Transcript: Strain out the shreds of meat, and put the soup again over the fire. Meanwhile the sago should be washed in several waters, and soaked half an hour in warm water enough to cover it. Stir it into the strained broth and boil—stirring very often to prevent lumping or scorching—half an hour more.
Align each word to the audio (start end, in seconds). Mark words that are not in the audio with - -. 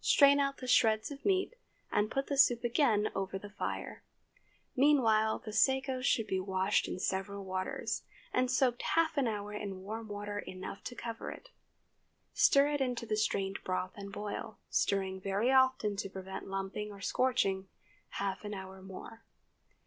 Strain 0.00 0.40
out 0.40 0.56
the 0.56 0.66
shreds 0.66 1.10
of 1.10 1.22
meat, 1.26 1.54
and 1.92 2.10
put 2.10 2.28
the 2.28 2.38
soup 2.38 2.64
again 2.64 3.10
over 3.14 3.38
the 3.38 3.50
fire. 3.50 4.02
Meanwhile 4.74 5.40
the 5.40 5.52
sago 5.52 6.00
should 6.00 6.26
be 6.26 6.40
washed 6.40 6.88
in 6.88 6.98
several 6.98 7.44
waters, 7.44 8.02
and 8.32 8.50
soaked 8.50 8.80
half 8.80 9.18
an 9.18 9.28
hour 9.28 9.52
in 9.52 9.82
warm 9.82 10.08
water 10.08 10.38
enough 10.38 10.82
to 10.84 10.94
cover 10.94 11.30
it. 11.30 11.50
Stir 12.32 12.68
it 12.68 12.80
into 12.80 13.04
the 13.04 13.18
strained 13.18 13.58
broth 13.64 13.92
and 13.96 14.10
boil—stirring 14.10 15.20
very 15.20 15.52
often 15.52 15.94
to 15.96 16.08
prevent 16.08 16.48
lumping 16.48 16.90
or 16.90 17.02
scorching—half 17.02 18.46
an 18.46 18.54
hour 18.54 18.80
more. 18.80 19.24